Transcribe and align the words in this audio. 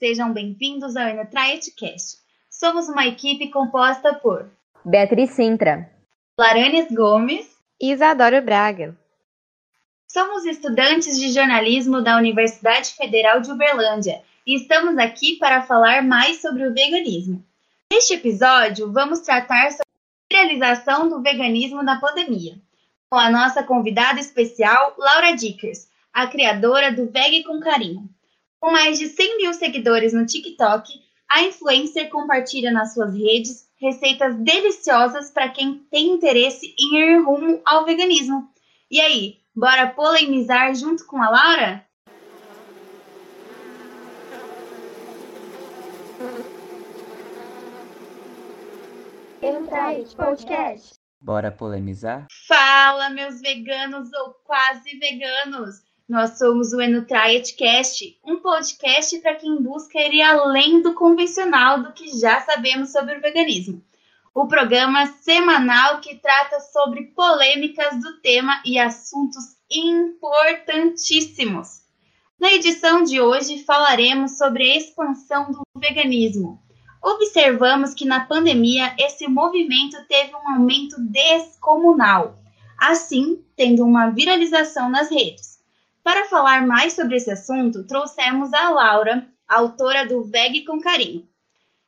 sejam 0.00 0.32
bem-vindos 0.32 0.96
ao 0.96 1.08
Enutrietcast. 1.08 2.16
Somos 2.48 2.88
uma 2.88 3.06
equipe 3.06 3.50
composta 3.50 4.14
por 4.14 4.50
Beatriz 4.82 5.32
Sintra, 5.32 5.92
Laranes 6.38 6.90
Gomes 6.90 7.46
e 7.78 7.92
Isadora 7.92 8.40
Braga. 8.40 8.96
Somos 10.08 10.46
estudantes 10.46 11.20
de 11.20 11.30
jornalismo 11.30 12.00
da 12.00 12.16
Universidade 12.16 12.94
Federal 12.94 13.42
de 13.42 13.52
Uberlândia 13.52 14.22
e 14.46 14.56
estamos 14.56 14.96
aqui 14.96 15.36
para 15.36 15.64
falar 15.64 16.02
mais 16.02 16.40
sobre 16.40 16.66
o 16.66 16.72
veganismo. 16.72 17.44
Neste 17.92 18.14
episódio, 18.14 18.90
vamos 18.90 19.20
tratar 19.20 19.70
sobre 19.70 19.84
a 20.32 20.34
realização 20.34 21.10
do 21.10 21.20
veganismo 21.20 21.82
na 21.82 22.00
pandemia, 22.00 22.54
com 23.10 23.18
a 23.18 23.30
nossa 23.30 23.62
convidada 23.62 24.18
especial, 24.18 24.94
Laura 24.96 25.36
Dickers, 25.36 25.90
a 26.10 26.26
criadora 26.26 26.90
do 26.90 27.10
Veg 27.10 27.44
com 27.44 27.60
Carinho. 27.60 28.08
Com 28.60 28.70
mais 28.70 28.98
de 28.98 29.08
100 29.08 29.38
mil 29.38 29.54
seguidores 29.54 30.12
no 30.12 30.26
TikTok, 30.26 30.92
a 31.26 31.42
influencer 31.42 32.10
compartilha 32.10 32.70
nas 32.70 32.92
suas 32.92 33.14
redes 33.14 33.66
receitas 33.80 34.36
deliciosas 34.36 35.30
para 35.30 35.48
quem 35.48 35.78
tem 35.90 36.08
interesse 36.08 36.74
em 36.78 36.96
ir 36.98 37.22
rumo 37.22 37.62
ao 37.64 37.86
veganismo. 37.86 38.46
E 38.90 39.00
aí, 39.00 39.38
bora 39.56 39.86
polemizar 39.86 40.74
junto 40.74 41.06
com 41.06 41.22
a 41.22 41.30
Laura? 41.30 41.86
podcast. 50.14 51.00
Bora 51.18 51.50
polemizar? 51.50 52.26
Fala, 52.46 53.08
meus 53.08 53.40
veganos 53.40 54.12
ou 54.12 54.34
quase 54.44 54.98
veganos! 54.98 55.89
Nós 56.10 56.36
somos 56.38 56.72
o 56.72 56.80
Enutrietcast, 56.80 58.18
um 58.24 58.40
podcast 58.40 59.16
para 59.20 59.36
quem 59.36 59.62
busca 59.62 59.96
ir 60.00 60.20
além 60.20 60.82
do 60.82 60.92
convencional 60.92 61.84
do 61.84 61.92
que 61.92 62.18
já 62.18 62.40
sabemos 62.40 62.90
sobre 62.90 63.16
o 63.16 63.20
veganismo. 63.20 63.80
O 64.34 64.48
programa 64.48 65.06
semanal 65.06 66.00
que 66.00 66.16
trata 66.16 66.58
sobre 66.58 67.12
polêmicas 67.14 68.00
do 68.00 68.20
tema 68.20 68.60
e 68.66 68.76
assuntos 68.76 69.56
importantíssimos. 69.70 71.82
Na 72.40 72.52
edição 72.54 73.04
de 73.04 73.20
hoje 73.20 73.62
falaremos 73.62 74.36
sobre 74.36 74.64
a 74.64 74.78
expansão 74.78 75.52
do 75.52 75.62
veganismo. 75.76 76.60
Observamos 77.00 77.94
que 77.94 78.04
na 78.04 78.26
pandemia 78.26 78.96
esse 78.98 79.28
movimento 79.28 79.96
teve 80.08 80.34
um 80.34 80.54
aumento 80.54 80.96
descomunal, 81.02 82.36
assim 82.76 83.44
tendo 83.54 83.84
uma 83.84 84.10
viralização 84.10 84.90
nas 84.90 85.08
redes. 85.08 85.59
Para 86.02 86.26
falar 86.26 86.66
mais 86.66 86.94
sobre 86.94 87.16
esse 87.16 87.30
assunto, 87.30 87.84
trouxemos 87.84 88.52
a 88.52 88.70
Laura, 88.70 89.26
autora 89.46 90.06
do 90.06 90.22
Veg 90.24 90.64
com 90.64 90.80
Carinho, 90.80 91.28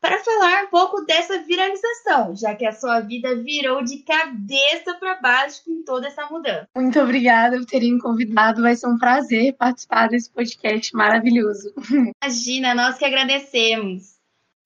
para 0.02 0.18
falar 0.18 0.64
um 0.64 0.66
pouco 0.66 1.02
dessa 1.02 1.38
viralização, 1.42 2.34
já 2.34 2.56
que 2.56 2.66
a 2.66 2.72
sua 2.72 2.98
vida 3.00 3.36
virou 3.36 3.84
de 3.84 3.98
cabeça 3.98 4.94
para 4.98 5.14
baixo 5.20 5.62
com 5.64 5.84
toda 5.84 6.08
essa 6.08 6.26
mudança. 6.26 6.68
Muito 6.76 7.00
obrigada 7.00 7.56
por 7.56 7.66
terem 7.66 7.94
me 7.94 8.00
convidado, 8.00 8.62
vai 8.62 8.74
ser 8.74 8.88
um 8.88 8.98
prazer 8.98 9.54
participar 9.54 10.08
desse 10.08 10.28
podcast 10.30 10.94
maravilhoso. 10.94 11.72
Imagina, 12.20 12.74
nós 12.74 12.98
que 12.98 13.04
agradecemos. 13.04 14.16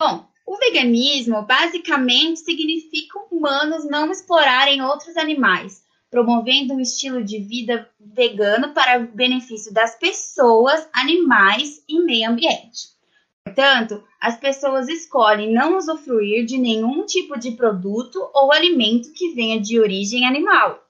Bom, 0.01 0.27
o 0.47 0.57
veganismo 0.57 1.43
basicamente 1.43 2.41
significa 2.41 3.19
humanos 3.31 3.85
não 3.85 4.11
explorarem 4.11 4.81
outros 4.81 5.17
animais, 5.19 5.83
promovendo 6.11 6.75
um 6.75 6.81
estilo 6.81 7.23
de 7.23 7.39
vida 7.39 7.89
vegano 8.01 8.73
para 8.73 8.99
benefício 8.99 9.73
das 9.73 9.99
pessoas, 9.99 10.89
animais 10.93 11.83
e 11.89 12.01
meio 12.01 12.31
ambiente. 12.31 12.97
Portanto, 13.45 14.03
as 14.21 14.37
pessoas 14.39 14.89
escolhem 14.89 15.53
não 15.53 15.77
usufruir 15.77 16.45
de 16.45 16.59
nenhum 16.59 17.07
tipo 17.07 17.39
de 17.39 17.53
produto 17.53 18.19
ou 18.35 18.53
alimento 18.53 19.13
que 19.13 19.33
venha 19.35 19.61
de 19.61 19.79
origem 19.79 20.27
animal. 20.27 20.86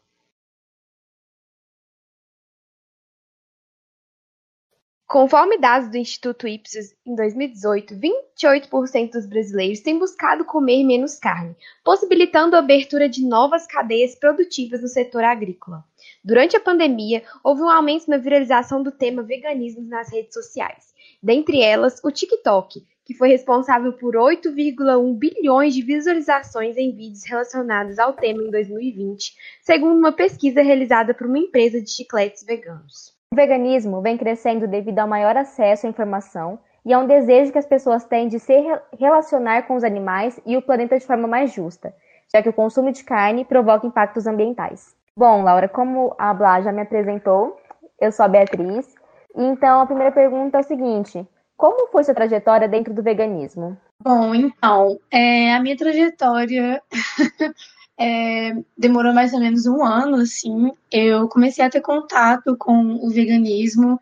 Conforme 5.09 5.56
dados 5.56 5.89
do 5.89 5.97
Instituto 5.97 6.49
Ipsos, 6.49 6.93
em 7.06 7.15
2018, 7.15 7.94
28% 7.94 9.12
dos 9.12 9.25
brasileiros 9.25 9.78
têm 9.78 10.00
buscado 10.00 10.44
comer 10.44 10.83
menos 10.83 11.17
carne, 11.17 11.55
possibilitando 11.84 12.56
a 12.56 12.59
abertura 12.59 13.09
de 13.09 13.25
novas 13.25 13.69
cadeias 13.69 14.16
produtivas 14.16 14.83
no 14.83 14.89
setor 14.89 15.22
agrícola. 15.22 15.84
Durante 16.25 16.56
a 16.56 16.61
pandemia, 16.61 17.22
houve 17.45 17.62
um 17.62 17.71
aumento 17.71 18.11
na 18.11 18.16
viralização 18.16 18.83
do 18.83 18.91
tema 18.91 19.22
veganismo 19.22 19.89
nas 19.89 20.11
redes 20.11 20.34
sociais, 20.34 20.93
dentre 21.22 21.62
elas 21.62 22.00
o 22.03 22.11
TikTok, 22.11 22.84
que 23.05 23.15
foi 23.15 23.28
responsável 23.28 23.93
por 23.93 24.16
8,1 24.16 25.16
bilhões 25.16 25.72
de 25.72 25.83
visualizações 25.83 26.77
em 26.77 26.91
vídeos 26.91 27.25
relacionados 27.25 28.00
ao 28.00 28.12
tema 28.12 28.43
em 28.43 28.50
2020, 28.50 29.37
segundo 29.62 29.97
uma 29.97 30.11
pesquisa 30.11 30.62
realizada 30.62 31.15
por 31.15 31.28
uma 31.28 31.39
empresa 31.39 31.81
de 31.81 31.91
chicletes 31.93 32.43
veganos. 32.45 33.16
O 33.32 33.37
veganismo 33.37 34.00
vem 34.00 34.16
crescendo 34.16 34.69
devido 34.69 35.00
ao 35.00 35.09
maior 35.09 35.37
acesso 35.37 35.87
à 35.87 35.91
informação 35.91 36.59
e 36.84 36.92
a 36.92 36.98
um 36.98 37.06
desejo 37.06 37.50
que 37.50 37.59
as 37.59 37.66
pessoas 37.66 38.04
têm 38.04 38.28
de 38.28 38.38
se 38.38 38.54
relacionar 38.97 39.62
com 39.62 39.75
os 39.75 39.82
animais 39.82 40.41
e 40.47 40.56
o 40.56 40.62
planeta 40.62 40.97
de 40.97 41.04
forma 41.04 41.26
mais 41.26 41.53
justa, 41.53 41.92
já 42.32 42.41
que 42.41 42.48
o 42.48 42.53
consumo 42.53 42.92
de 42.92 43.03
carne 43.03 43.44
provoca 43.44 43.86
impactos 43.86 44.28
ambientais. 44.28 44.94
Bom, 45.16 45.42
Laura, 45.42 45.69
como 45.69 46.15
a 46.16 46.32
Blá 46.32 46.60
já 46.60 46.70
me 46.70 46.82
apresentou, 46.82 47.60
eu 48.00 48.12
sou 48.12 48.25
a 48.25 48.28
Beatriz, 48.28 48.94
então 49.34 49.81
a 49.81 49.86
primeira 49.86 50.12
pergunta 50.12 50.59
é 50.59 50.60
o 50.60 50.65
seguinte: 50.65 51.26
como 51.56 51.88
foi 51.88 52.04
sua 52.04 52.15
trajetória 52.15 52.69
dentro 52.69 52.94
do 52.94 53.03
veganismo? 53.03 53.76
Bom, 54.00 54.34
então, 54.34 55.00
é, 55.10 55.53
a 55.53 55.60
minha 55.60 55.76
trajetória 55.76 56.81
é, 57.99 58.53
demorou 58.77 59.15
mais 59.15 59.33
ou 59.33 59.41
menos 59.41 59.67
um 59.67 59.84
ano, 59.84 60.17
assim, 60.17 60.71
eu 60.91 61.29
comecei 61.29 61.65
a 61.65 61.71
ter 61.71 61.81
contato 61.81 62.57
com 62.57 62.97
o 62.97 63.09
veganismo 63.11 64.01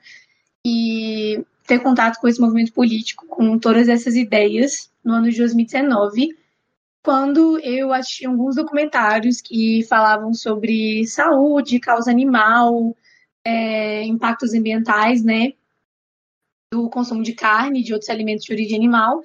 e 0.67 1.45
ter 1.67 1.79
contato 1.81 2.19
com 2.21 2.29
esse 2.29 2.41
movimento 2.41 2.73
político, 2.73 3.27
com 3.27 3.59
todas 3.59 3.89
essas 3.89 4.17
ideias, 4.17 4.91
no 5.05 5.15
ano 5.15 5.31
de 5.31 5.39
2019, 5.39 6.37
quando 7.03 7.59
eu 7.61 7.93
assisti 7.93 8.27
alguns 8.27 8.57
documentários 8.57 9.41
que 9.41 9.85
falavam 9.85 10.33
sobre 10.33 11.07
saúde, 11.07 11.79
causa 11.79 12.11
animal, 12.11 12.97
é, 13.45 14.03
impactos 14.05 14.55
ambientais, 14.55 15.23
né, 15.23 15.53
do 16.73 16.89
consumo 16.89 17.23
de 17.23 17.35
carne, 17.35 17.83
de 17.83 17.93
outros 17.93 18.11
alimentos 18.11 18.45
de 18.45 18.53
origem 18.53 18.77
animal, 18.77 19.23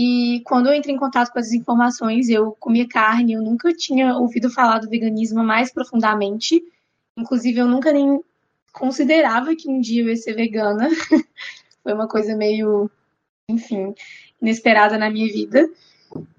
e 0.00 0.42
quando 0.44 0.68
eu 0.68 0.74
entrei 0.74 0.94
em 0.94 0.98
contato 0.98 1.32
com 1.32 1.40
essas 1.40 1.52
informações, 1.52 2.28
eu 2.28 2.52
comia 2.60 2.86
carne, 2.86 3.32
eu 3.32 3.42
nunca 3.42 3.74
tinha 3.74 4.16
ouvido 4.16 4.48
falar 4.48 4.78
do 4.78 4.88
veganismo 4.88 5.42
mais 5.42 5.72
profundamente. 5.72 6.62
Inclusive, 7.16 7.58
eu 7.58 7.66
nunca 7.66 7.92
nem 7.92 8.22
considerava 8.72 9.56
que 9.56 9.68
um 9.68 9.80
dia 9.80 10.04
eu 10.04 10.08
ia 10.08 10.14
ser 10.14 10.34
vegana. 10.34 10.88
Foi 11.82 11.92
uma 11.92 12.06
coisa 12.06 12.36
meio, 12.36 12.88
enfim, 13.48 13.92
inesperada 14.40 14.96
na 14.96 15.10
minha 15.10 15.26
vida. 15.26 15.68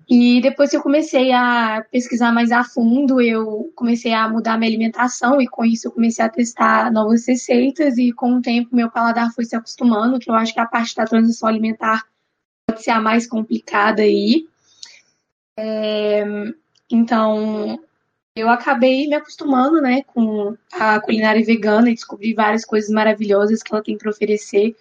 E 0.10 0.40
depois 0.40 0.70
que 0.70 0.78
eu 0.78 0.82
comecei 0.82 1.34
a 1.34 1.86
pesquisar 1.92 2.32
mais 2.32 2.54
a 2.54 2.64
fundo, 2.64 3.20
eu 3.20 3.74
comecei 3.76 4.14
a 4.14 4.30
mudar 4.30 4.58
minha 4.58 4.70
alimentação 4.70 5.42
e 5.42 5.48
com 5.50 5.66
isso 5.66 5.86
eu 5.86 5.92
comecei 5.92 6.24
a 6.24 6.30
testar 6.30 6.94
novas 6.94 7.28
receitas 7.28 7.98
e 7.98 8.14
com 8.14 8.38
o 8.38 8.42
tempo 8.42 8.74
meu 8.74 8.90
paladar 8.90 9.34
foi 9.34 9.44
se 9.44 9.58
acostumando, 9.58 10.18
que 10.18 10.30
eu 10.30 10.34
acho 10.34 10.54
que 10.54 10.62
a 10.62 10.66
parte 10.66 10.96
da 10.96 11.04
transição 11.04 11.50
alimentar 11.50 12.09
pode 12.70 12.84
ser 12.84 12.92
a 12.92 13.02
mais 13.02 13.26
complicada 13.28 14.04
aí. 14.04 14.48
É, 15.58 16.24
então, 16.90 17.80
eu 18.36 18.50
acabei 18.50 19.08
me 19.08 19.16
acostumando, 19.16 19.82
né, 19.82 20.04
com 20.04 20.56
a 20.74 21.00
culinária 21.00 21.44
vegana 21.44 21.90
e 21.90 21.96
descobri 21.96 22.34
várias 22.34 22.64
coisas 22.64 22.90
maravilhosas 22.90 23.62
que 23.64 23.74
ela 23.74 23.84
tem 23.84 23.98
para 23.98 24.12
oferecer. 24.12 24.76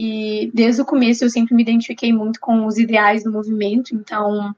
E 0.00 0.50
desde 0.52 0.82
o 0.82 0.84
começo 0.84 1.24
eu 1.24 1.30
sempre 1.30 1.54
me 1.54 1.62
identifiquei 1.62 2.12
muito 2.12 2.40
com 2.40 2.66
os 2.66 2.78
ideais 2.78 3.22
do 3.22 3.30
movimento. 3.30 3.94
Então, 3.94 4.54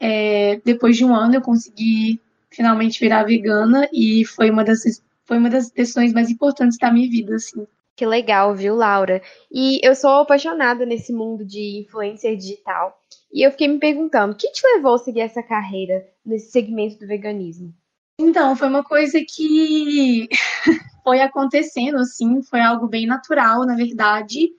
é, 0.00 0.60
depois 0.64 0.96
de 0.96 1.04
um 1.04 1.14
ano 1.14 1.34
eu 1.34 1.42
consegui 1.42 2.20
finalmente 2.50 3.00
virar 3.00 3.24
vegana 3.24 3.88
e 3.92 4.24
foi 4.24 4.50
uma 4.50 4.64
das 4.64 5.02
foi 5.26 5.38
uma 5.38 5.50
das 5.50 5.70
decisões 5.70 6.12
mais 6.12 6.30
importantes 6.30 6.78
da 6.78 6.92
minha 6.92 7.10
vida, 7.10 7.34
assim. 7.34 7.66
Que 7.96 8.04
legal, 8.04 8.54
viu, 8.54 8.74
Laura? 8.74 9.22
E 9.52 9.80
eu 9.86 9.94
sou 9.94 10.10
apaixonada 10.10 10.84
nesse 10.84 11.12
mundo 11.12 11.44
de 11.44 11.78
influencer 11.80 12.36
digital. 12.36 13.00
E 13.32 13.46
eu 13.46 13.50
fiquei 13.52 13.68
me 13.68 13.78
perguntando, 13.78 14.32
o 14.32 14.36
que 14.36 14.50
te 14.50 14.66
levou 14.66 14.94
a 14.94 14.98
seguir 14.98 15.20
essa 15.20 15.42
carreira 15.42 16.04
nesse 16.24 16.50
segmento 16.50 16.98
do 16.98 17.06
veganismo? 17.06 17.72
Então, 18.20 18.56
foi 18.56 18.68
uma 18.68 18.82
coisa 18.82 19.20
que 19.28 20.28
foi 21.04 21.20
acontecendo, 21.20 21.98
assim, 21.98 22.42
foi 22.42 22.60
algo 22.60 22.88
bem 22.88 23.06
natural, 23.06 23.64
na 23.64 23.76
verdade. 23.76 24.52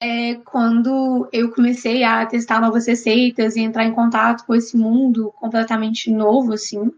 É, 0.00 0.36
quando 0.36 1.28
eu 1.32 1.52
comecei 1.52 2.04
a 2.04 2.24
testar 2.24 2.60
novas 2.60 2.86
receitas 2.86 3.56
e 3.56 3.60
entrar 3.60 3.84
em 3.84 3.94
contato 3.94 4.46
com 4.46 4.54
esse 4.54 4.76
mundo 4.76 5.32
completamente 5.32 6.10
novo, 6.10 6.52
assim, 6.52 6.92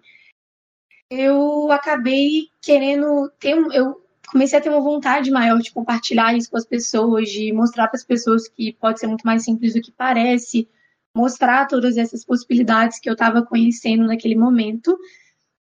eu 1.11 1.73
acabei 1.73 2.49
querendo 2.63 3.31
ter 3.41 3.55
um. 3.55 3.73
Eu 3.73 4.01
comecei 4.31 4.59
a 4.59 4.63
ter 4.63 4.69
uma 4.69 4.81
vontade 4.81 5.31
maior 5.31 5.59
de 5.59 5.73
compartilhar 5.73 6.37
isso 6.37 6.51
com 6.51 6.57
as 6.57 6.65
pessoas, 6.65 7.29
de 7.29 7.53
mostrar 7.53 7.89
para 7.89 7.97
as 7.97 8.05
pessoas 8.05 8.49
que 8.49 8.73
pode 8.75 9.01
ser 9.01 9.07
muito 9.07 9.27
mais 9.27 9.45
simples 9.45 9.75
do 9.75 9.81
que 9.81 9.93
parece, 9.93 10.69
mostrar 11.15 11.67
todas 11.67 11.97
essas 11.97 12.25
possibilidades 12.25 13.01
que 13.01 13.09
eu 13.09 13.15
estava 13.15 13.43
conhecendo 13.43 14.07
naquele 14.07 14.37
momento. 14.37 14.97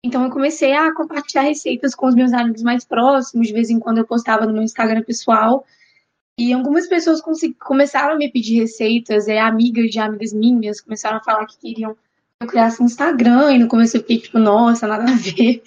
Então 0.03 0.23
eu 0.23 0.29
comecei 0.29 0.73
a 0.73 0.93
compartilhar 0.93 1.43
receitas 1.43 1.93
com 1.93 2.07
os 2.07 2.15
meus 2.15 2.33
amigos 2.33 2.61
mais 2.61 2.85
próximos, 2.85 3.47
de 3.47 3.53
vez 3.53 3.69
em 3.69 3.79
quando 3.79 3.97
eu 3.97 4.07
postava 4.07 4.45
no 4.45 4.53
meu 4.53 4.63
Instagram 4.63 5.03
pessoal. 5.03 5.65
E 6.37 6.51
algumas 6.51 6.87
pessoas 6.87 7.21
começaram 7.59 8.15
a 8.15 8.17
me 8.17 8.31
pedir 8.31 8.59
receitas, 8.59 9.27
é, 9.27 9.39
amigas 9.39 9.91
de 9.91 9.99
amigas 9.99 10.33
minhas, 10.33 10.81
começaram 10.81 11.17
a 11.17 11.23
falar 11.23 11.45
que 11.45 11.57
queriam 11.57 11.93
que 11.93 11.99
eu 12.41 12.47
criasse 12.47 12.81
um 12.81 12.85
Instagram, 12.85 13.53
e 13.53 13.59
no 13.59 13.67
começo 13.67 13.97
eu 13.97 14.01
fiquei 14.01 14.19
tipo, 14.19 14.39
nossa, 14.39 14.87
nada 14.87 15.11
a 15.11 15.15
ver. 15.15 15.61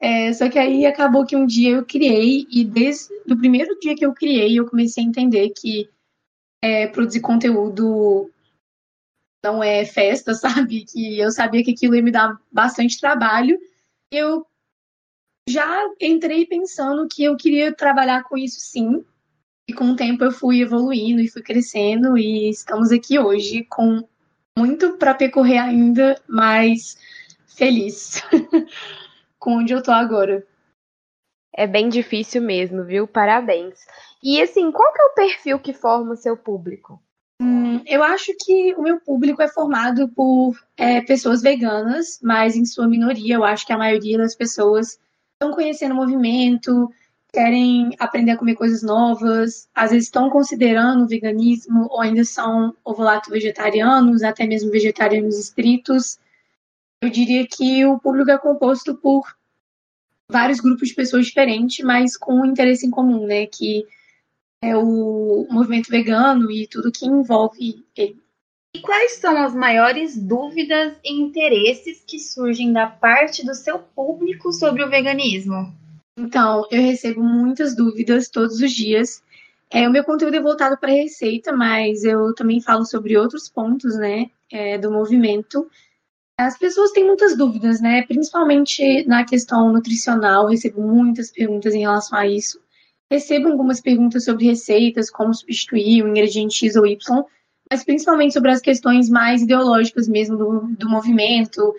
É, 0.00 0.32
só 0.32 0.48
que 0.48 0.58
aí 0.58 0.86
acabou 0.86 1.26
que 1.26 1.36
um 1.36 1.44
dia 1.44 1.72
eu 1.72 1.84
criei, 1.84 2.46
e 2.50 2.64
desde 2.64 3.12
o 3.30 3.36
primeiro 3.36 3.78
dia 3.78 3.94
que 3.94 4.04
eu 4.04 4.14
criei, 4.14 4.58
eu 4.58 4.66
comecei 4.66 5.04
a 5.04 5.06
entender 5.06 5.50
que 5.50 5.88
é, 6.62 6.86
produzir 6.86 7.20
conteúdo 7.20 8.30
não 9.42 9.62
é 9.62 9.84
festa, 9.84 10.32
sabe? 10.34 10.84
Que 10.84 11.18
eu 11.18 11.30
sabia 11.30 11.62
que 11.62 11.72
aquilo 11.72 11.94
ia 11.94 12.02
me 12.02 12.10
dar 12.10 12.38
bastante 12.50 12.98
trabalho. 12.98 13.58
Eu 14.10 14.46
já 15.48 15.66
entrei 16.00 16.46
pensando 16.46 17.08
que 17.08 17.24
eu 17.24 17.36
queria 17.36 17.74
trabalhar 17.74 18.24
com 18.24 18.36
isso 18.36 18.60
sim. 18.60 19.04
E 19.68 19.72
com 19.72 19.92
o 19.92 19.96
tempo 19.96 20.24
eu 20.24 20.32
fui 20.32 20.60
evoluindo 20.62 21.20
e 21.20 21.28
fui 21.28 21.42
crescendo 21.42 22.18
e 22.18 22.50
estamos 22.50 22.90
aqui 22.90 23.18
hoje 23.18 23.64
com 23.64 24.02
muito 24.58 24.96
para 24.96 25.14
percorrer 25.14 25.58
ainda, 25.58 26.20
mas 26.26 26.98
feliz 27.46 28.20
com 29.40 29.56
onde 29.56 29.72
eu 29.72 29.82
tô 29.82 29.90
agora. 29.90 30.46
É 31.52 31.66
bem 31.66 31.88
difícil 31.88 32.40
mesmo, 32.40 32.84
viu? 32.84 33.08
Parabéns. 33.08 33.80
E 34.22 34.40
assim, 34.40 34.70
qual 34.70 34.92
que 34.92 35.02
é 35.02 35.04
o 35.04 35.14
perfil 35.14 35.58
que 35.58 35.72
forma 35.72 36.12
o 36.12 36.16
seu 36.16 36.36
público? 36.36 37.02
Hum, 37.42 37.82
eu 37.86 38.04
acho 38.04 38.32
que 38.38 38.74
o 38.74 38.82
meu 38.82 39.00
público 39.00 39.42
é 39.42 39.48
formado 39.48 40.08
por 40.10 40.54
é, 40.76 41.00
pessoas 41.00 41.40
veganas, 41.40 42.20
mas 42.22 42.54
em 42.54 42.66
sua 42.66 42.86
minoria, 42.86 43.34
eu 43.34 43.44
acho 43.44 43.66
que 43.66 43.72
a 43.72 43.78
maioria 43.78 44.18
das 44.18 44.36
pessoas 44.36 45.00
estão 45.32 45.54
conhecendo 45.54 45.92
o 45.92 45.96
movimento, 45.96 46.90
querem 47.32 47.90
aprender 47.98 48.32
a 48.32 48.36
comer 48.36 48.56
coisas 48.56 48.82
novas, 48.82 49.68
às 49.74 49.90
vezes 49.90 50.06
estão 50.06 50.28
considerando 50.28 51.04
o 51.04 51.08
veganismo 51.08 51.86
ou 51.90 52.00
ainda 52.00 52.24
são 52.24 52.76
ovulato 52.84 53.30
vegetarianos, 53.30 54.22
até 54.22 54.46
mesmo 54.46 54.70
vegetarianos 54.70 55.38
estritos. 55.38 56.18
Eu 57.02 57.08
diria 57.08 57.46
que 57.46 57.84
o 57.86 57.98
público 57.98 58.30
é 58.30 58.38
composto 58.38 58.94
por 58.94 59.24
vários 60.30 60.60
grupos 60.60 60.88
de 60.88 60.94
pessoas 60.94 61.26
diferentes, 61.26 61.84
mas 61.84 62.16
com 62.16 62.34
um 62.40 62.44
interesse 62.44 62.86
em 62.86 62.90
comum, 62.90 63.26
né? 63.26 63.46
Que 63.46 63.86
é 64.62 64.76
o 64.76 65.46
movimento 65.50 65.90
vegano 65.90 66.50
e 66.50 66.66
tudo 66.66 66.92
que 66.92 67.06
envolve 67.06 67.84
ele. 67.96 68.20
E 68.76 68.80
quais 68.80 69.12
são 69.14 69.36
as 69.36 69.54
maiores 69.54 70.16
dúvidas 70.16 70.94
e 71.02 71.12
interesses 71.12 72.04
que 72.06 72.18
surgem 72.18 72.72
da 72.72 72.86
parte 72.86 73.44
do 73.44 73.54
seu 73.54 73.78
público 73.78 74.52
sobre 74.52 74.84
o 74.84 74.88
veganismo? 74.88 75.74
Então, 76.16 76.66
eu 76.70 76.82
recebo 76.82 77.22
muitas 77.22 77.74
dúvidas 77.74 78.28
todos 78.28 78.60
os 78.60 78.70
dias. 78.70 79.22
É, 79.70 79.88
o 79.88 79.90
meu 79.90 80.04
conteúdo 80.04 80.36
é 80.36 80.40
voltado 80.40 80.76
para 80.78 80.92
receita, 80.92 81.52
mas 81.52 82.04
eu 82.04 82.34
também 82.34 82.60
falo 82.60 82.84
sobre 82.84 83.16
outros 83.16 83.48
pontos, 83.48 83.96
né, 83.96 84.30
é, 84.52 84.76
do 84.76 84.90
movimento. 84.90 85.68
As 86.40 86.56
pessoas 86.56 86.90
têm 86.92 87.04
muitas 87.04 87.36
dúvidas, 87.36 87.82
né, 87.82 88.00
principalmente 88.02 89.04
na 89.06 89.26
questão 89.26 89.70
nutricional. 89.70 90.46
Recebo 90.46 90.80
muitas 90.80 91.30
perguntas 91.30 91.74
em 91.74 91.80
relação 91.80 92.18
a 92.18 92.26
isso. 92.26 92.58
Recebo 93.10 93.48
algumas 93.48 93.78
perguntas 93.78 94.24
sobre 94.24 94.46
receitas, 94.46 95.10
como 95.10 95.34
substituir 95.34 96.02
o 96.02 96.08
ingrediente 96.08 96.54
X 96.54 96.76
ou 96.76 96.86
Y, 96.86 97.24
mas 97.70 97.84
principalmente 97.84 98.32
sobre 98.32 98.50
as 98.50 98.60
questões 98.62 99.10
mais 99.10 99.42
ideológicas 99.42 100.08
mesmo 100.08 100.38
do, 100.38 100.60
do 100.78 100.88
movimento, 100.88 101.74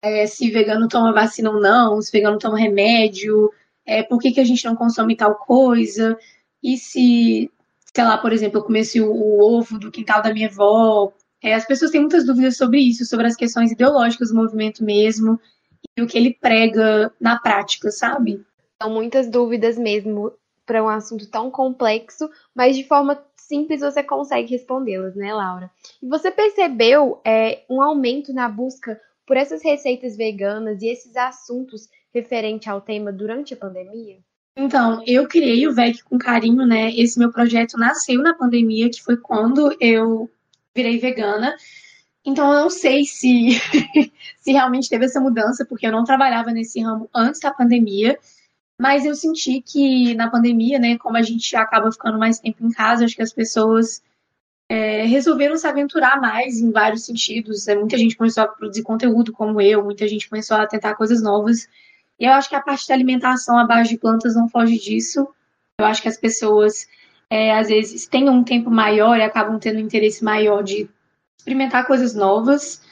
é, 0.00 0.26
se 0.26 0.50
vegano 0.50 0.88
toma 0.88 1.12
vacina 1.12 1.50
ou 1.50 1.60
não, 1.60 2.00
se 2.00 2.10
vegano 2.10 2.38
toma 2.38 2.58
remédio, 2.58 3.52
é, 3.84 4.02
por 4.02 4.18
que, 4.18 4.32
que 4.32 4.40
a 4.40 4.44
gente 4.44 4.64
não 4.64 4.74
consome 4.74 5.16
tal 5.16 5.34
coisa, 5.34 6.16
e 6.62 6.78
se, 6.78 7.50
sei 7.94 8.04
lá, 8.04 8.16
por 8.16 8.32
exemplo, 8.32 8.58
eu 8.58 8.64
comecei 8.64 9.02
o, 9.02 9.12
o 9.12 9.58
ovo 9.58 9.78
do 9.78 9.90
quintal 9.90 10.22
da 10.22 10.32
minha 10.32 10.48
avó. 10.48 11.12
É, 11.42 11.54
as 11.54 11.66
pessoas 11.66 11.90
têm 11.90 12.00
muitas 12.00 12.26
dúvidas 12.26 12.56
sobre 12.56 12.80
isso, 12.80 13.04
sobre 13.04 13.26
as 13.26 13.36
questões 13.36 13.70
ideológicas 13.70 14.30
do 14.30 14.36
movimento 14.36 14.84
mesmo, 14.84 15.40
e 15.96 16.02
o 16.02 16.06
que 16.06 16.18
ele 16.18 16.36
prega 16.40 17.12
na 17.20 17.38
prática, 17.38 17.90
sabe? 17.90 18.44
São 18.82 18.92
muitas 18.92 19.28
dúvidas 19.28 19.78
mesmo 19.78 20.32
para 20.66 20.82
um 20.82 20.88
assunto 20.88 21.28
tão 21.30 21.50
complexo, 21.50 22.28
mas 22.54 22.76
de 22.76 22.84
forma 22.84 23.22
simples 23.36 23.80
você 23.80 24.02
consegue 24.02 24.50
respondê-las, 24.50 25.16
né, 25.16 25.32
Laura? 25.32 25.70
E 26.02 26.06
você 26.06 26.30
percebeu 26.30 27.20
é, 27.24 27.62
um 27.68 27.80
aumento 27.80 28.32
na 28.32 28.48
busca 28.48 29.00
por 29.26 29.36
essas 29.36 29.62
receitas 29.62 30.16
veganas 30.16 30.82
e 30.82 30.88
esses 30.88 31.16
assuntos 31.16 31.88
referente 32.12 32.68
ao 32.68 32.80
tema 32.80 33.12
durante 33.12 33.54
a 33.54 33.56
pandemia? 33.56 34.18
Então, 34.56 35.02
eu 35.06 35.26
criei 35.28 35.66
o 35.68 35.74
VEC 35.74 36.02
com 36.02 36.18
carinho, 36.18 36.66
né? 36.66 36.90
Esse 36.94 37.18
meu 37.18 37.30
projeto 37.30 37.78
nasceu 37.78 38.20
na 38.20 38.34
pandemia, 38.34 38.90
que 38.90 39.02
foi 39.02 39.16
quando 39.16 39.74
eu 39.80 40.28
virei 40.78 40.98
vegana. 40.98 41.56
Então, 42.24 42.52
eu 42.52 42.60
não 42.60 42.70
sei 42.70 43.04
se, 43.04 43.60
se 44.38 44.52
realmente 44.52 44.88
teve 44.88 45.06
essa 45.06 45.20
mudança, 45.20 45.64
porque 45.64 45.86
eu 45.86 45.92
não 45.92 46.04
trabalhava 46.04 46.52
nesse 46.52 46.80
ramo 46.80 47.08
antes 47.14 47.40
da 47.40 47.52
pandemia. 47.52 48.18
Mas 48.80 49.04
eu 49.04 49.14
senti 49.14 49.60
que 49.60 50.14
na 50.14 50.30
pandemia, 50.30 50.78
né, 50.78 50.96
como 50.98 51.16
a 51.16 51.22
gente 51.22 51.56
acaba 51.56 51.90
ficando 51.90 52.18
mais 52.18 52.38
tempo 52.38 52.64
em 52.64 52.70
casa, 52.70 53.04
acho 53.04 53.16
que 53.16 53.22
as 53.22 53.32
pessoas 53.32 54.00
é, 54.70 55.02
resolveram 55.04 55.56
se 55.56 55.66
aventurar 55.66 56.20
mais 56.20 56.60
em 56.60 56.70
vários 56.70 57.04
sentidos. 57.04 57.66
É, 57.66 57.74
muita 57.74 57.98
gente 57.98 58.16
começou 58.16 58.44
a 58.44 58.48
produzir 58.48 58.82
conteúdo 58.82 59.32
como 59.32 59.60
eu, 59.60 59.82
muita 59.82 60.06
gente 60.06 60.28
começou 60.28 60.56
a 60.56 60.66
tentar 60.66 60.94
coisas 60.94 61.20
novas. 61.20 61.68
E 62.20 62.24
eu 62.24 62.32
acho 62.32 62.48
que 62.48 62.54
a 62.54 62.62
parte 62.62 62.86
da 62.86 62.94
alimentação 62.94 63.58
à 63.58 63.64
base 63.64 63.90
de 63.90 63.98
plantas 63.98 64.36
não 64.36 64.48
foge 64.48 64.78
disso. 64.78 65.26
Eu 65.80 65.86
acho 65.86 66.02
que 66.02 66.08
as 66.08 66.16
pessoas, 66.16 66.86
é, 67.30 67.52
às 67.52 67.68
vezes, 67.68 68.06
têm 68.06 68.28
um 68.28 68.42
tempo 68.42 68.70
maior 68.70 69.16
e 69.16 69.22
acabam 69.22 69.58
tendo 69.58 69.76
um 69.76 69.82
interesse 69.82 70.24
maior 70.24 70.62
de 70.62 70.88
experimentar 71.38 71.86
coisas 71.86 72.14
novas. 72.14 72.82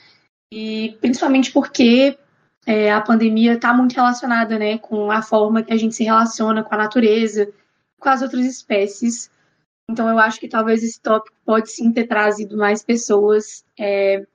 E 0.52 0.96
principalmente 1.00 1.50
porque 1.50 2.18
é, 2.66 2.92
a 2.92 3.00
pandemia 3.00 3.54
está 3.54 3.72
muito 3.72 3.94
relacionada 3.94 4.58
né, 4.58 4.78
com 4.78 5.10
a 5.10 5.22
forma 5.22 5.62
que 5.62 5.72
a 5.72 5.76
gente 5.76 5.94
se 5.94 6.04
relaciona 6.04 6.62
com 6.62 6.74
a 6.74 6.78
natureza, 6.78 7.50
com 7.98 8.08
as 8.08 8.22
outras 8.22 8.44
espécies. 8.44 9.30
Então, 9.88 10.08
eu 10.08 10.18
acho 10.18 10.40
que 10.40 10.48
talvez 10.48 10.82
esse 10.82 11.00
tópico 11.00 11.36
pode 11.44 11.70
sim 11.70 11.92
ter 11.92 12.06
trazido 12.06 12.56
mais 12.56 12.82
pessoas 12.82 13.64
é, 13.78 14.26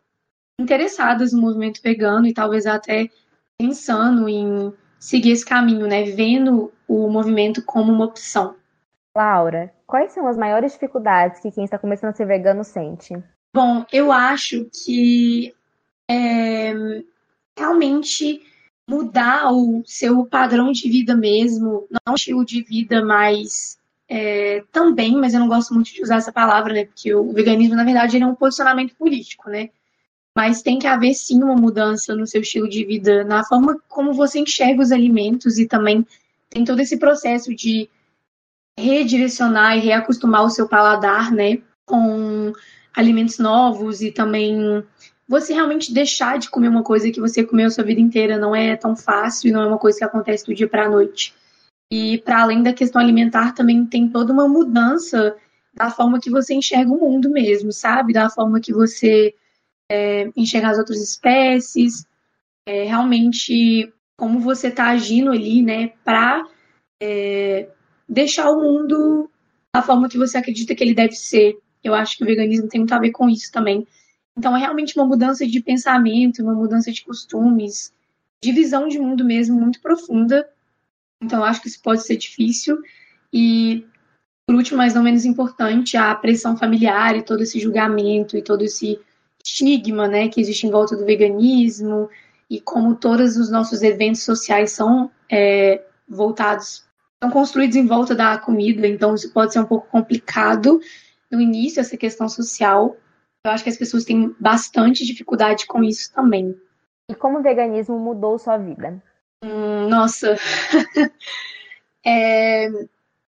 interessadas 0.59 1.33
no 1.33 1.41
movimento 1.41 1.81
vegano 1.81 2.25
e 2.25 2.33
talvez 2.33 2.65
até 2.65 3.09
pensando 3.59 4.29
em 4.29 4.73
seguir 4.97 5.31
esse 5.31 5.45
caminho, 5.45 5.87
né, 5.87 6.03
vendo 6.03 6.71
o 6.87 7.09
movimento 7.09 7.63
como 7.63 7.91
uma 7.91 8.05
opção. 8.05 8.55
Laura, 9.15 9.73
quais 9.85 10.13
são 10.13 10.27
as 10.27 10.37
maiores 10.37 10.73
dificuldades 10.73 11.41
que 11.41 11.51
quem 11.51 11.65
está 11.65 11.77
começando 11.77 12.11
a 12.11 12.13
ser 12.13 12.25
vegano 12.25 12.63
sente? 12.63 13.13
Bom, 13.53 13.85
eu 13.91 14.11
acho 14.11 14.69
que 14.71 15.53
é, 16.09 16.73
realmente 17.57 18.41
mudar 18.87 19.51
o 19.51 19.83
seu 19.85 20.25
padrão 20.25 20.71
de 20.71 20.89
vida 20.89 21.15
mesmo, 21.15 21.87
não 22.05 22.15
estilo 22.15 22.45
de 22.45 22.61
vida 22.61 23.03
mais 23.03 23.77
é, 24.07 24.63
também, 24.71 25.15
mas 25.15 25.33
eu 25.33 25.39
não 25.39 25.47
gosto 25.47 25.73
muito 25.73 25.93
de 25.93 26.01
usar 26.01 26.17
essa 26.17 26.31
palavra, 26.31 26.73
né? 26.73 26.85
Porque 26.85 27.13
o 27.13 27.31
veganismo, 27.31 27.75
na 27.75 27.83
verdade, 27.83 28.17
ele 28.17 28.23
é 28.23 28.27
um 28.27 28.35
posicionamento 28.35 28.95
político, 28.95 29.49
né? 29.49 29.69
Mas 30.35 30.61
tem 30.61 30.79
que 30.79 30.87
haver 30.87 31.13
sim 31.13 31.43
uma 31.43 31.55
mudança 31.55 32.15
no 32.15 32.25
seu 32.25 32.41
estilo 32.41 32.67
de 32.67 32.85
vida, 32.85 33.23
na 33.25 33.43
forma 33.43 33.77
como 33.89 34.13
você 34.13 34.39
enxerga 34.39 34.81
os 34.81 34.91
alimentos 34.91 35.57
e 35.57 35.67
também 35.67 36.05
tem 36.49 36.63
todo 36.63 36.79
esse 36.79 36.97
processo 36.97 37.53
de 37.53 37.89
redirecionar 38.81 39.77
e 39.77 39.81
reacostumar 39.81 40.43
o 40.43 40.49
seu 40.49 40.67
paladar, 40.67 41.31
né? 41.31 41.59
Com 41.85 42.53
alimentos 42.93 43.39
novos 43.39 44.01
e 44.01 44.11
também 44.11 44.83
você 45.27 45.53
realmente 45.53 45.93
deixar 45.93 46.37
de 46.37 46.49
comer 46.49 46.67
uma 46.67 46.83
coisa 46.83 47.09
que 47.09 47.21
você 47.21 47.43
comeu 47.43 47.67
a 47.67 47.69
sua 47.69 47.85
vida 47.85 48.01
inteira 48.01 48.37
não 48.37 48.53
é 48.53 48.75
tão 48.75 48.95
fácil 48.95 49.47
e 49.47 49.51
não 49.51 49.61
é 49.61 49.67
uma 49.67 49.77
coisa 49.77 49.99
que 49.99 50.03
acontece 50.03 50.45
do 50.45 50.53
dia 50.53 50.67
para 50.67 50.85
a 50.85 50.89
noite. 50.89 51.33
E 51.89 52.17
para 52.19 52.41
além 52.41 52.61
da 52.63 52.73
questão 52.73 53.01
alimentar, 53.01 53.53
também 53.53 53.85
tem 53.85 54.09
toda 54.09 54.33
uma 54.33 54.47
mudança 54.47 55.35
da 55.73 55.89
forma 55.89 56.19
que 56.19 56.29
você 56.29 56.53
enxerga 56.53 56.91
o 56.91 56.99
mundo 56.99 57.29
mesmo, 57.29 57.71
sabe? 57.71 58.13
Da 58.13 58.29
forma 58.29 58.59
que 58.59 58.73
você 58.73 59.33
é, 59.89 60.29
enxerga 60.35 60.69
as 60.69 60.77
outras 60.77 61.01
espécies, 61.01 62.05
é, 62.65 62.83
realmente 62.83 63.93
como 64.17 64.39
você 64.39 64.67
está 64.67 64.89
agindo 64.89 65.31
ali, 65.31 65.63
né, 65.63 65.93
para 66.05 66.45
é, 67.01 67.69
deixar 68.11 68.51
o 68.51 68.61
mundo 68.61 69.31
da 69.73 69.81
forma 69.81 70.09
que 70.09 70.17
você 70.17 70.37
acredita 70.37 70.75
que 70.75 70.83
ele 70.83 70.93
deve 70.93 71.13
ser. 71.13 71.57
Eu 71.81 71.95
acho 71.95 72.17
que 72.17 72.23
o 72.23 72.27
veganismo 72.27 72.67
tem 72.67 72.81
muito 72.81 72.93
a 72.93 72.99
ver 72.99 73.11
com 73.11 73.29
isso 73.29 73.49
também. 73.51 73.87
Então, 74.37 74.55
é 74.55 74.59
realmente 74.59 74.97
uma 74.97 75.07
mudança 75.07 75.47
de 75.47 75.61
pensamento, 75.61 76.43
uma 76.43 76.53
mudança 76.53 76.91
de 76.91 77.03
costumes, 77.03 77.93
de 78.43 78.51
visão 78.51 78.87
de 78.87 78.99
mundo 78.99 79.23
mesmo 79.23 79.59
muito 79.59 79.79
profunda. 79.79 80.47
Então, 81.21 81.39
eu 81.39 81.45
acho 81.45 81.61
que 81.61 81.69
isso 81.69 81.81
pode 81.81 82.03
ser 82.03 82.17
difícil. 82.17 82.77
E, 83.31 83.85
por 84.45 84.55
último, 84.55 84.77
mas 84.77 84.93
não 84.93 85.03
menos 85.03 85.23
importante, 85.23 85.95
a 85.95 86.13
pressão 86.13 86.57
familiar 86.57 87.15
e 87.15 87.23
todo 87.23 87.41
esse 87.41 87.59
julgamento 87.59 88.35
e 88.35 88.41
todo 88.41 88.63
esse 88.63 88.99
estigma 89.43 90.07
né, 90.07 90.27
que 90.27 90.41
existe 90.41 90.67
em 90.67 90.71
volta 90.71 90.95
do 90.95 91.05
veganismo 91.05 92.09
e 92.49 92.59
como 92.59 92.95
todos 92.95 93.37
os 93.37 93.49
nossos 93.49 93.81
eventos 93.81 94.23
sociais 94.23 94.71
são 94.71 95.09
é, 95.29 95.83
voltados, 96.07 96.83
são 97.21 97.29
construídos 97.29 97.75
em 97.75 97.85
volta 97.85 98.15
da 98.15 98.37
comida, 98.37 98.87
então 98.87 99.13
isso 99.13 99.31
pode 99.31 99.53
ser 99.53 99.59
um 99.59 99.65
pouco 99.65 99.87
complicado 99.87 100.79
no 101.29 101.39
início, 101.39 101.79
essa 101.79 101.95
questão 101.95 102.27
social. 102.27 102.97
Eu 103.45 103.51
acho 103.51 103.63
que 103.63 103.69
as 103.69 103.77
pessoas 103.77 104.03
têm 104.03 104.35
bastante 104.39 105.05
dificuldade 105.05 105.67
com 105.67 105.83
isso 105.83 106.11
também. 106.13 106.59
E 107.09 107.15
como 107.15 107.39
o 107.39 107.43
veganismo 107.43 107.99
mudou 107.99 108.39
sua 108.39 108.57
vida? 108.57 109.01
Hum, 109.43 109.87
nossa. 109.87 110.35
é, 112.05 112.67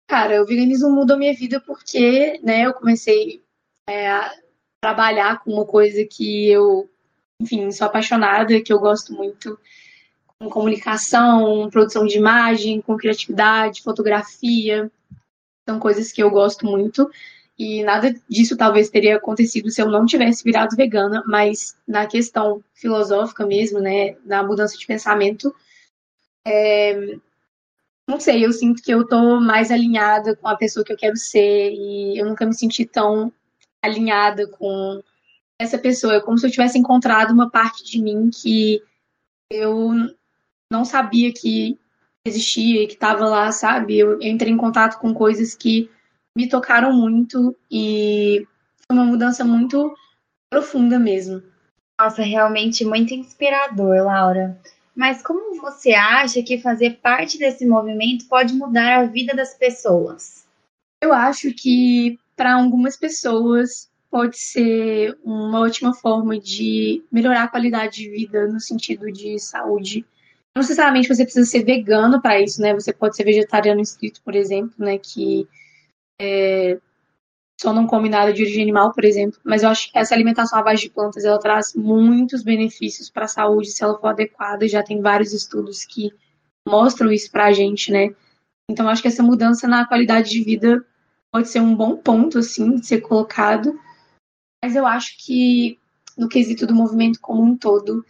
cara, 0.07 0.41
o 0.41 0.45
veganismo 0.45 0.89
mudou 0.89 1.17
minha 1.17 1.33
vida 1.33 1.59
porque 1.59 2.39
né, 2.43 2.65
eu 2.65 2.73
comecei 2.73 3.43
é, 3.87 4.09
a 4.09 4.31
trabalhar 4.81 5.43
com 5.43 5.51
uma 5.51 5.65
coisa 5.65 6.05
que 6.05 6.49
eu, 6.49 6.89
enfim, 7.39 7.71
sou 7.71 7.85
apaixonada, 7.85 8.61
que 8.61 8.73
eu 8.73 8.79
gosto 8.79 9.13
muito, 9.13 9.59
com 10.45 10.49
comunicação, 10.49 11.69
produção 11.69 12.05
de 12.05 12.17
imagem, 12.17 12.81
com 12.81 12.97
criatividade, 12.97 13.81
fotografia. 13.81 14.91
São 15.67 15.79
coisas 15.79 16.11
que 16.11 16.21
eu 16.21 16.29
gosto 16.29 16.65
muito. 16.65 17.09
E 17.57 17.83
nada 17.83 18.13
disso 18.29 18.57
talvez 18.57 18.89
teria 18.89 19.15
acontecido 19.15 19.69
se 19.71 19.81
eu 19.81 19.89
não 19.89 20.05
tivesse 20.05 20.43
virado 20.43 20.75
vegana, 20.75 21.23
mas 21.25 21.75
na 21.87 22.05
questão 22.05 22.63
filosófica 22.73 23.45
mesmo, 23.45 23.79
né, 23.79 24.17
na 24.25 24.43
mudança 24.43 24.77
de 24.77 24.85
pensamento, 24.85 25.55
é, 26.45 27.17
não 28.07 28.19
sei, 28.19 28.45
eu 28.45 28.51
sinto 28.51 28.83
que 28.83 28.93
eu 28.93 29.07
tô 29.07 29.39
mais 29.39 29.71
alinhada 29.71 30.35
com 30.35 30.47
a 30.47 30.57
pessoa 30.57 30.85
que 30.85 30.91
eu 30.91 30.97
quero 30.97 31.15
ser 31.15 31.71
e 31.71 32.19
eu 32.19 32.25
nunca 32.25 32.45
me 32.45 32.53
senti 32.53 32.85
tão 32.85 33.31
alinhada 33.81 34.47
com 34.47 35.01
essa 35.59 35.77
pessoa. 35.77 36.15
É 36.15 36.21
como 36.21 36.37
se 36.37 36.45
eu 36.45 36.51
tivesse 36.51 36.77
encontrado 36.77 37.31
uma 37.31 37.49
parte 37.49 37.85
de 37.85 38.01
mim 38.01 38.29
que 38.29 38.83
eu 39.49 39.91
não 40.75 40.85
sabia 40.85 41.31
que 41.31 41.79
existia 42.25 42.83
e 42.83 42.87
que 42.87 42.93
estava 42.93 43.25
lá, 43.25 43.51
sabe? 43.51 43.97
Eu, 43.97 44.13
eu 44.13 44.27
entrei 44.27 44.51
em 44.51 44.57
contato 44.57 44.99
com 44.99 45.13
coisas 45.13 45.55
que 45.55 45.89
me 46.37 46.49
tocaram 46.49 46.91
muito 46.91 47.55
e 47.71 48.45
foi 48.85 48.97
uma 48.97 49.05
mudança 49.05 49.45
muito 49.45 49.95
profunda 50.49 50.99
mesmo. 50.99 51.41
Nossa, 51.99 52.23
realmente 52.23 52.83
muito 52.83 53.13
inspirador, 53.13 54.03
Laura. 54.03 54.59
Mas 54.93 55.21
como 55.21 55.61
você 55.61 55.93
acha 55.93 56.43
que 56.43 56.57
fazer 56.57 56.97
parte 57.01 57.37
desse 57.37 57.65
movimento 57.65 58.27
pode 58.27 58.53
mudar 58.53 58.99
a 58.99 59.05
vida 59.05 59.33
das 59.33 59.53
pessoas? 59.53 60.45
Eu 61.01 61.13
acho 61.13 61.53
que 61.53 62.19
para 62.35 62.55
algumas 62.55 62.97
pessoas 62.97 63.89
pode 64.09 64.37
ser 64.37 65.17
uma 65.23 65.59
ótima 65.59 65.93
forma 65.93 66.39
de 66.39 67.03
melhorar 67.11 67.43
a 67.43 67.47
qualidade 67.47 67.97
de 67.97 68.09
vida 68.09 68.47
no 68.47 68.59
sentido 68.59 69.11
de 69.11 69.37
saúde. 69.39 70.05
Não 70.55 70.61
necessariamente 70.61 71.07
você 71.07 71.23
precisa 71.23 71.45
ser 71.45 71.65
vegano 71.65 72.21
para 72.21 72.39
isso, 72.39 72.61
né? 72.61 72.73
Você 72.73 72.93
pode 72.93 73.15
ser 73.15 73.25
vegetariano 73.25 73.81
inscrito, 73.81 74.21
por 74.23 74.35
exemplo, 74.35 74.73
né? 74.77 74.97
Que 74.97 75.45
é, 76.19 76.79
só 77.59 77.73
não 77.73 77.87
come 77.87 78.09
nada 78.09 78.33
de 78.33 78.41
origem 78.41 78.63
animal, 78.63 78.93
por 78.93 79.03
exemplo. 79.03 79.39
Mas 79.43 79.63
eu 79.63 79.69
acho 79.69 79.91
que 79.91 79.97
essa 79.97 80.13
alimentação 80.13 80.57
à 80.57 80.63
base 80.63 80.83
de 80.83 80.89
plantas 80.89 81.25
ela 81.25 81.39
traz 81.39 81.73
muitos 81.73 82.43
benefícios 82.43 83.09
para 83.09 83.25
a 83.25 83.29
saúde 83.29 83.71
se 83.71 83.83
ela 83.83 83.99
for 83.99 84.07
adequada. 84.07 84.67
Já 84.67 84.81
tem 84.81 85.01
vários 85.01 85.33
estudos 85.33 85.83
que 85.83 86.11
mostram 86.67 87.11
isso 87.11 87.31
para 87.31 87.45
a 87.45 87.53
gente, 87.53 87.91
né? 87.91 88.15
Então, 88.69 88.85
eu 88.85 88.89
acho 88.89 89.01
que 89.01 89.07
essa 89.07 89.21
mudança 89.23 89.67
na 89.67 89.85
qualidade 89.85 90.29
de 90.29 90.43
vida 90.43 90.85
pode 91.31 91.49
ser 91.49 91.59
um 91.59 91.75
bom 91.75 91.97
ponto, 91.97 92.39
assim, 92.39 92.77
de 92.77 92.85
ser 92.85 93.01
colocado. 93.01 93.79
Mas 94.63 94.75
eu 94.75 94.85
acho 94.85 95.15
que, 95.17 95.77
no 96.17 96.27
quesito 96.27 96.65
do 96.65 96.73
movimento 96.73 97.19
como 97.21 97.43
um 97.43 97.57
todo, 97.57 98.03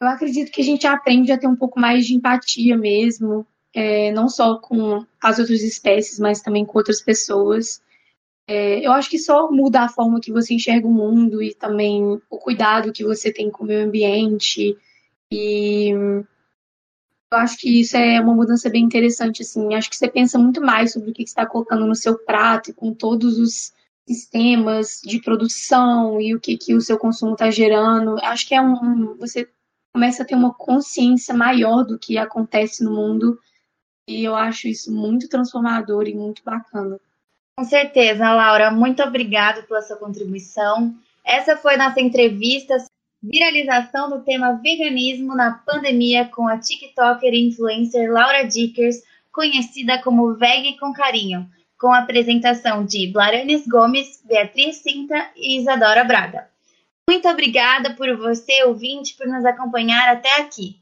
eu 0.00 0.08
acredito 0.08 0.52
que 0.52 0.60
a 0.60 0.64
gente 0.64 0.86
aprende 0.86 1.32
a 1.32 1.38
ter 1.38 1.46
um 1.46 1.56
pouco 1.56 1.80
mais 1.80 2.06
de 2.06 2.14
empatia 2.14 2.76
mesmo, 2.76 3.46
é, 3.74 4.12
não 4.12 4.28
só 4.28 4.58
com 4.58 5.04
as 5.22 5.38
outras 5.38 5.62
espécies, 5.62 6.18
mas 6.18 6.40
também 6.40 6.64
com 6.64 6.78
outras 6.78 7.00
pessoas. 7.00 7.82
É, 8.48 8.86
eu 8.86 8.92
acho 8.92 9.10
que 9.10 9.18
só 9.18 9.50
muda 9.50 9.82
a 9.82 9.88
forma 9.88 10.20
que 10.20 10.32
você 10.32 10.54
enxerga 10.54 10.86
o 10.86 10.92
mundo 10.92 11.42
e 11.42 11.54
também 11.54 12.20
o 12.30 12.38
cuidado 12.38 12.92
que 12.92 13.04
você 13.04 13.32
tem 13.32 13.50
com 13.50 13.64
o 13.64 13.66
meio 13.66 13.86
ambiente. 13.86 14.76
E 15.32 15.90
eu 15.90 17.38
acho 17.38 17.58
que 17.58 17.80
isso 17.80 17.96
é 17.96 18.20
uma 18.20 18.34
mudança 18.34 18.70
bem 18.70 18.84
interessante, 18.84 19.42
assim. 19.42 19.74
Acho 19.74 19.90
que 19.90 19.96
você 19.96 20.08
pensa 20.08 20.38
muito 20.38 20.60
mais 20.60 20.92
sobre 20.92 21.10
o 21.10 21.12
que 21.12 21.22
está 21.22 21.44
colocando 21.44 21.86
no 21.86 21.94
seu 21.94 22.18
prato 22.18 22.70
e 22.70 22.74
com 22.74 22.94
todos 22.94 23.38
os 23.38 23.72
sistemas 24.08 25.00
de 25.04 25.20
produção 25.20 26.20
e 26.20 26.34
o 26.34 26.40
que, 26.40 26.56
que 26.56 26.74
o 26.74 26.80
seu 26.80 26.96
consumo 26.96 27.32
está 27.32 27.50
gerando. 27.50 28.16
Acho 28.22 28.46
que 28.46 28.54
é 28.54 28.60
um, 28.62 29.16
você 29.16 29.48
começa 29.96 30.22
a 30.22 30.26
ter 30.26 30.34
uma 30.34 30.52
consciência 30.52 31.32
maior 31.32 31.82
do 31.82 31.98
que 31.98 32.18
acontece 32.18 32.84
no 32.84 32.94
mundo 32.94 33.38
e 34.06 34.22
eu 34.22 34.36
acho 34.36 34.68
isso 34.68 34.92
muito 34.92 35.26
transformador 35.26 36.06
e 36.06 36.14
muito 36.14 36.44
bacana. 36.44 37.00
Com 37.56 37.64
certeza, 37.64 38.30
Laura. 38.30 38.70
Muito 38.70 39.02
obrigada 39.02 39.62
pela 39.62 39.80
sua 39.80 39.96
contribuição. 39.96 40.94
Essa 41.24 41.56
foi 41.56 41.78
nossa 41.78 41.98
entrevista 41.98 42.76
viralização 43.22 44.10
do 44.10 44.20
tema 44.20 44.60
veganismo 44.62 45.34
na 45.34 45.52
pandemia 45.52 46.26
com 46.26 46.46
a 46.46 46.58
TikToker 46.58 47.32
e 47.32 47.48
influencer 47.48 48.12
Laura 48.12 48.46
Dickers, 48.46 49.02
conhecida 49.32 50.02
como 50.02 50.34
Veg 50.34 50.76
com 50.78 50.92
Carinho, 50.92 51.48
com 51.80 51.90
a 51.90 52.00
apresentação 52.00 52.84
de 52.84 53.06
Blaranes 53.10 53.66
Gomes, 53.66 54.22
Beatriz 54.26 54.76
Cinta 54.76 55.30
e 55.34 55.58
Isadora 55.58 56.04
Braga. 56.04 56.54
Muito 57.08 57.28
obrigada 57.28 57.94
por 57.94 58.16
você, 58.16 58.64
ouvinte, 58.64 59.14
por 59.16 59.28
nos 59.28 59.44
acompanhar 59.44 60.08
até 60.08 60.40
aqui. 60.40 60.80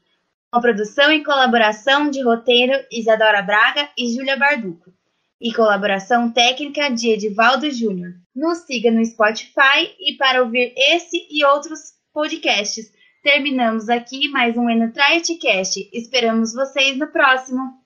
Com 0.51 0.59
produção 0.59 1.11
e 1.11 1.23
colaboração 1.23 2.09
de 2.09 2.19
roteiro 2.23 2.73
Isadora 2.91 3.43
Braga 3.43 3.87
e 3.95 4.11
Júlia 4.11 4.35
Barduco. 4.35 4.91
E 5.39 5.53
colaboração 5.53 6.31
técnica 6.31 6.89
de 6.89 7.09
Edivaldo 7.09 7.69
Júnior. 7.69 8.15
Nos 8.35 8.59
siga 8.59 8.89
no 8.89 9.05
Spotify 9.05 9.93
e 9.99 10.17
para 10.17 10.41
ouvir 10.41 10.73
esse 10.75 11.27
e 11.29 11.45
outros 11.45 11.93
podcasts. 12.11 12.91
Terminamos 13.21 13.87
aqui 13.87 14.27
mais 14.27 14.57
um 14.57 14.67
Enutrietcast. 14.67 15.89
Esperamos 15.93 16.53
vocês 16.53 16.97
no 16.97 17.05
próximo. 17.05 17.83